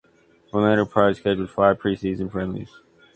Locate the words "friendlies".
2.31-2.71